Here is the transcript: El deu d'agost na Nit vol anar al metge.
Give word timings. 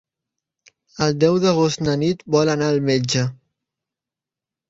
El 1.07 1.13
deu 1.23 1.35
d'agost 1.43 1.83
na 1.87 1.93
Nit 2.03 2.25
vol 2.37 2.51
anar 2.53 2.69
al 2.77 2.81
metge. 2.87 3.27